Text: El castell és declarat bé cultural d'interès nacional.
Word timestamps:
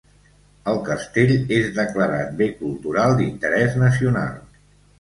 El 0.71 0.79
castell 0.87 1.33
és 1.57 1.69
declarat 1.75 2.33
bé 2.41 2.49
cultural 2.63 3.17
d'interès 3.23 3.79
nacional. 3.87 4.45